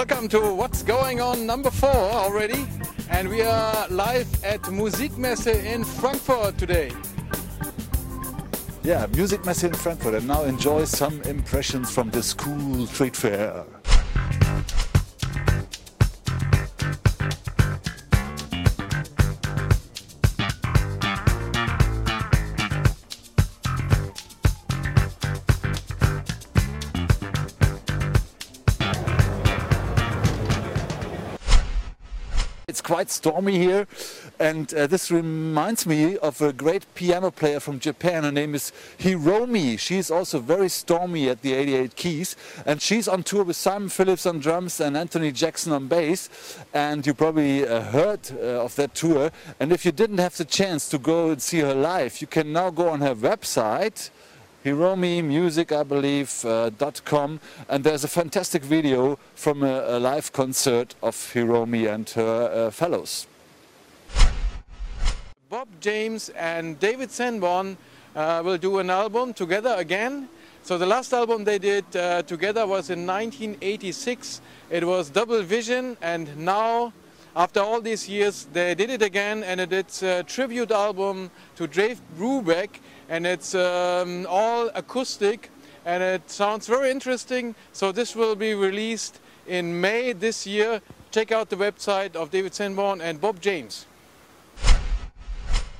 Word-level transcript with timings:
Welcome 0.00 0.28
to 0.28 0.54
What's 0.54 0.82
Going 0.82 1.20
On 1.20 1.44
number 1.44 1.70
four 1.70 1.90
already. 1.90 2.66
And 3.10 3.28
we 3.28 3.42
are 3.42 3.86
live 3.90 4.42
at 4.42 4.62
Musikmesse 4.62 5.62
in 5.62 5.84
Frankfurt 5.84 6.56
today. 6.56 6.90
Yeah, 8.82 9.06
Musikmesse 9.08 9.64
in 9.64 9.74
Frankfurt 9.74 10.14
and 10.14 10.26
now 10.26 10.44
enjoy 10.44 10.86
some 10.86 11.20
impressions 11.24 11.90
from 11.90 12.08
this 12.08 12.32
cool 12.32 12.86
trade 12.86 13.14
fair. 13.14 13.62
Quite 32.90 33.08
stormy 33.08 33.56
here, 33.56 33.86
and 34.40 34.74
uh, 34.74 34.84
this 34.84 35.12
reminds 35.12 35.86
me 35.86 36.18
of 36.18 36.42
a 36.42 36.52
great 36.52 36.84
piano 36.96 37.30
player 37.30 37.60
from 37.60 37.78
Japan. 37.78 38.24
Her 38.24 38.32
name 38.32 38.52
is 38.52 38.72
Hiromi. 38.98 39.78
She's 39.78 40.10
also 40.10 40.40
very 40.40 40.68
stormy 40.68 41.28
at 41.28 41.42
the 41.42 41.52
88 41.54 41.94
Keys, 41.94 42.34
and 42.66 42.82
she's 42.82 43.06
on 43.06 43.22
tour 43.22 43.44
with 43.44 43.54
Simon 43.54 43.90
Phillips 43.90 44.26
on 44.26 44.40
drums 44.40 44.80
and 44.80 44.96
Anthony 44.96 45.30
Jackson 45.30 45.72
on 45.72 45.86
bass. 45.86 46.28
And 46.74 47.06
you 47.06 47.14
probably 47.14 47.64
uh, 47.64 47.82
heard 47.82 48.22
uh, 48.32 48.64
of 48.64 48.74
that 48.74 48.96
tour. 48.96 49.30
And 49.60 49.70
if 49.70 49.84
you 49.86 49.92
didn't 49.92 50.18
have 50.18 50.36
the 50.36 50.44
chance 50.44 50.88
to 50.88 50.98
go 50.98 51.30
and 51.30 51.40
see 51.40 51.60
her 51.60 51.74
live, 51.74 52.20
you 52.20 52.26
can 52.26 52.52
now 52.52 52.70
go 52.70 52.88
on 52.88 53.02
her 53.02 53.14
website 53.14 54.10
hiromimusic, 54.64 55.72
I 55.72 55.82
believe, 55.82 56.44
uh, 56.44 56.70
.com, 57.04 57.40
and 57.68 57.82
there's 57.84 58.04
a 58.04 58.08
fantastic 58.08 58.62
video 58.62 59.18
from 59.34 59.62
a, 59.62 59.96
a 59.96 59.98
live 59.98 60.32
concert 60.32 60.94
of 61.02 61.14
Hiromi 61.14 61.92
and 61.92 62.08
her 62.10 62.66
uh, 62.66 62.70
fellows. 62.70 63.26
Bob 65.48 65.68
James 65.80 66.28
and 66.30 66.78
David 66.78 67.10
Sanborn 67.10 67.76
uh, 68.14 68.42
will 68.44 68.58
do 68.58 68.78
an 68.78 68.90
album 68.90 69.32
together 69.34 69.74
again. 69.78 70.28
So 70.62 70.78
the 70.78 70.86
last 70.86 71.12
album 71.12 71.44
they 71.44 71.58
did 71.58 71.84
uh, 71.96 72.22
together 72.22 72.66
was 72.66 72.90
in 72.90 73.06
1986. 73.06 74.40
It 74.70 74.84
was 74.84 75.10
Double 75.10 75.42
Vision, 75.42 75.96
and 76.02 76.36
now, 76.36 76.92
after 77.36 77.60
all 77.60 77.80
these 77.80 78.08
years, 78.08 78.46
they 78.52 78.74
did 78.74 78.90
it 78.90 79.02
again, 79.02 79.44
and 79.44 79.60
it's 79.60 80.02
a 80.02 80.22
tribute 80.24 80.70
album 80.70 81.30
to 81.56 81.66
Dave 81.66 82.00
Brubeck, 82.18 82.80
and 83.08 83.26
it's 83.26 83.54
um, 83.54 84.26
all 84.28 84.70
acoustic, 84.74 85.50
and 85.84 86.02
it 86.02 86.28
sounds 86.30 86.66
very 86.66 86.90
interesting. 86.90 87.54
So 87.72 87.92
this 87.92 88.16
will 88.16 88.34
be 88.34 88.54
released 88.54 89.20
in 89.46 89.80
May 89.80 90.12
this 90.12 90.46
year. 90.46 90.80
Check 91.10 91.32
out 91.32 91.50
the 91.50 91.56
website 91.56 92.16
of 92.16 92.30
David 92.30 92.54
Sanborn 92.54 93.00
and 93.00 93.20
Bob 93.20 93.40
James. 93.40 93.86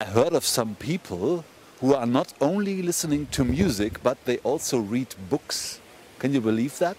I 0.00 0.04
heard 0.04 0.34
of 0.34 0.44
some 0.44 0.74
people 0.74 1.44
who 1.80 1.94
are 1.94 2.06
not 2.06 2.32
only 2.40 2.82
listening 2.82 3.26
to 3.32 3.44
music, 3.44 4.02
but 4.02 4.24
they 4.24 4.38
also 4.38 4.78
read 4.78 5.14
books. 5.30 5.80
Can 6.18 6.32
you 6.32 6.40
believe 6.40 6.78
that? 6.78 6.96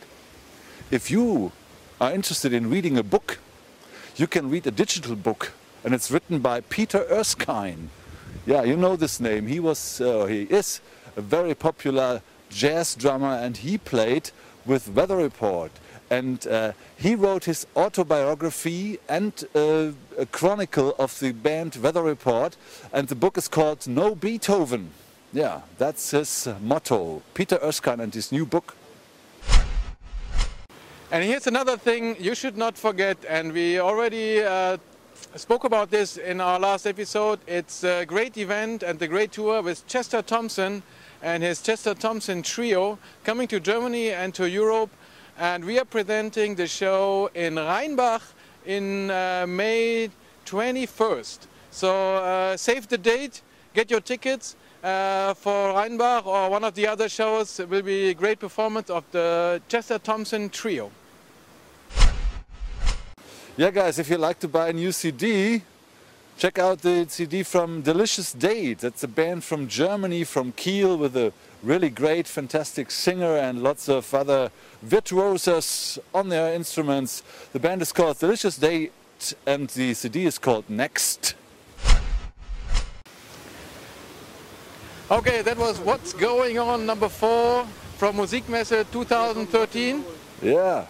If 0.90 1.12
you 1.12 1.52
are 2.00 2.14
interested 2.14 2.54
in 2.54 2.70
reading 2.70 2.98
a 2.98 3.04
book, 3.04 3.40
you 4.18 4.26
can 4.26 4.50
read 4.50 4.66
a 4.66 4.72
digital 4.72 5.16
book, 5.16 5.54
and 5.84 5.94
it's 5.94 6.10
written 6.10 6.40
by 6.40 6.62
Peter 6.62 7.06
Erskine. 7.10 7.90
Yeah, 8.48 8.64
you 8.64 8.76
know 8.76 8.96
this 8.96 9.20
name. 9.20 9.46
He 9.46 9.60
was, 9.60 10.02
uh, 10.02 10.26
he 10.26 10.44
is 10.44 10.82
a 11.16 11.22
very 11.22 11.54
popular 11.54 12.22
jazz 12.50 12.96
drummer, 12.96 13.36
and 13.36 13.58
he 13.58 13.78
played 13.78 14.32
with 14.66 14.90
Weather 14.90 15.18
Report. 15.18 15.72
And 16.10 16.48
uh, 16.48 16.72
he 16.98 17.14
wrote 17.14 17.46
his 17.46 17.68
autobiography 17.76 18.98
and 19.08 19.34
uh, 19.54 19.92
a 20.18 20.26
chronicle 20.26 20.96
of 20.98 21.20
the 21.20 21.32
band 21.32 21.76
Weather 21.76 22.02
Report, 22.02 22.58
and 22.92 23.08
the 23.08 23.16
book 23.16 23.38
is 23.38 23.48
called 23.48 23.88
No 23.88 24.16
Beethoven. 24.16 24.90
Yeah, 25.32 25.62
that's 25.78 26.12
his 26.12 26.48
motto. 26.62 27.22
Peter 27.36 27.60
Erskine 27.62 28.00
and 28.00 28.14
his 28.14 28.32
new 28.32 28.46
book. 28.46 28.76
And 31.10 31.24
here's 31.24 31.48
another 31.48 31.78
thing 31.78 32.18
you 32.20 32.36
should 32.36 32.58
not 32.58 32.78
forget, 32.78 33.18
and 33.30 33.54
we 33.54 33.80
already 33.80 34.44
uh, 34.44 34.76
spoke 35.36 35.64
about 35.64 35.90
this 35.90 36.18
in 36.18 36.42
our 36.42 36.60
last 36.60 36.86
episode. 36.86 37.40
It's 37.48 37.86
a 37.86 38.04
great 38.06 38.36
event 38.36 38.84
and 38.84 39.02
a 39.02 39.08
great 39.08 39.32
tour 39.32 39.62
with 39.62 39.88
Chester 39.88 40.22
Thompson 40.22 40.84
and 41.22 41.44
his 41.44 41.62
Chester 41.62 41.94
Thompson 41.94 42.44
Trio 42.44 43.00
coming 43.24 43.48
to 43.48 43.62
Germany 43.62 44.12
and 44.12 44.36
to 44.36 44.50
Europe. 44.50 44.90
And 45.40 45.64
we 45.64 45.80
are 45.80 45.86
presenting 45.86 46.56
the 46.56 46.68
show 46.68 47.32
in 47.34 47.56
Rheinbach 47.56 48.24
in 48.66 49.10
uh, 49.10 49.46
May 49.48 50.10
21st. 50.46 51.40
So 51.72 52.16
uh, 52.18 52.58
save 52.58 52.90
the 52.90 52.98
date, 52.98 53.44
get 53.74 53.90
your 53.90 54.02
tickets. 54.02 54.58
Uh, 54.84 55.34
for 55.34 55.74
Rheinbach 55.74 56.28
or 56.28 56.50
one 56.52 56.64
of 56.64 56.76
the 56.76 56.88
other 56.88 57.10
shows 57.10 57.60
it 57.60 57.68
will 57.68 57.82
be 57.82 58.10
a 58.10 58.14
great 58.14 58.40
performance 58.40 58.92
of 58.92 59.04
the 59.12 59.60
Chester 59.68 59.98
Thompson 59.98 60.50
Trio. 60.50 60.92
Yeah, 63.58 63.72
guys, 63.72 63.98
if 63.98 64.08
you 64.08 64.18
like 64.18 64.40
to 64.42 64.48
buy 64.48 64.70
a 64.70 64.74
new 64.74 64.92
CD, 64.92 65.64
check 66.38 66.60
out 66.60 66.82
the 66.84 67.08
CD 67.10 67.42
from 67.42 67.82
Delicious 67.82 68.34
Date. 68.34 68.80
That's 68.80 69.04
a 69.04 69.08
band 69.08 69.44
from 69.44 69.68
Germany, 69.68 70.24
from 70.24 70.52
Kiel, 70.52 70.96
with 70.96 71.18
a 71.18 71.34
really 71.64 71.90
great, 71.90 72.28
fantastic 72.28 72.92
singer 72.92 73.36
and 73.36 73.64
lots 73.64 73.90
of 73.90 74.14
other 74.14 74.52
virtuosos 74.84 75.98
on 76.14 76.30
their 76.30 76.54
instruments. 76.54 77.24
The 77.52 77.60
band 77.60 77.82
is 77.82 77.92
called 77.92 78.20
Delicious 78.20 78.58
Date 78.58 78.94
and 79.48 79.68
the 79.70 79.96
CD 79.96 80.28
is 80.28 80.38
called 80.38 80.70
Next. 80.70 81.34
Okay, 85.10 85.42
that 85.42 85.58
was 85.58 85.80
What's 85.80 86.12
Going 86.12 86.60
On 86.60 86.86
number 86.86 87.08
four 87.08 87.66
from 87.98 88.18
Musikmesse 88.18 88.86
2013. 88.92 90.04
Yeah. 90.42 90.86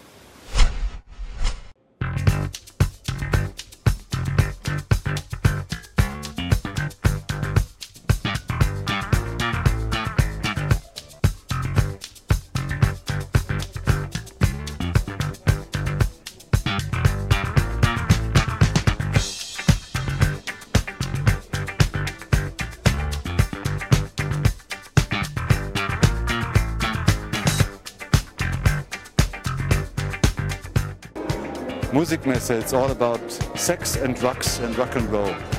Musikmesse, 31.91 32.51
it's 32.51 32.73
all 32.73 32.91
about 32.91 33.31
sex 33.55 33.95
and 33.95 34.13
drugs 34.15 34.59
and 34.59 34.77
rock 34.77 34.95
and 34.97 35.09
roll. 35.09 35.56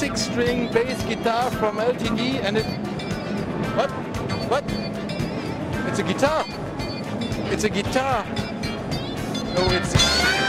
Six-string 0.00 0.72
bass 0.72 1.02
guitar 1.04 1.50
from 1.50 1.76
LTD, 1.76 2.42
and 2.42 2.56
it. 2.56 2.64
What? 3.76 3.90
What? 4.50 4.64
It's 5.88 5.98
a 5.98 6.02
guitar. 6.02 6.44
It's 7.52 7.64
a 7.64 7.68
guitar. 7.68 8.24
No, 9.54 9.68
it's. 9.70 10.39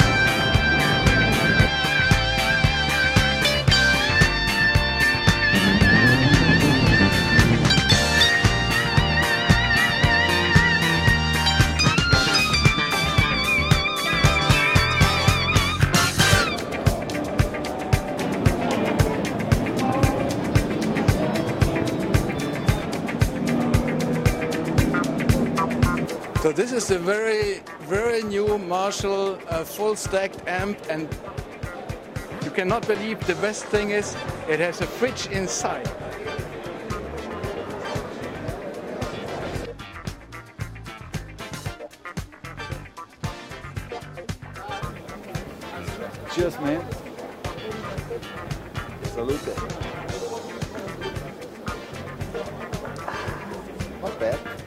So 26.42 26.52
this 26.52 26.72
is 26.72 26.90
a 26.90 26.98
very, 26.98 27.62
very 27.82 28.24
new 28.24 28.58
Marshall 28.58 29.38
uh, 29.48 29.64
full 29.64 29.96
stacked 29.96 30.42
amp 30.48 30.76
and 30.90 31.08
you 32.44 32.50
cannot 32.50 32.88
believe 32.88 33.20
the 33.28 33.36
best 33.36 33.66
thing 33.66 33.92
is 33.92 34.16
it 34.50 34.60
has 34.60 34.82
a 34.82 34.88
fridge 34.88 35.28
inside. 35.28 35.86
Cheers, 46.34 46.60
man. 46.60 46.84
Salute. 49.14 49.48
Not 54.02 54.20
bad. 54.20 54.61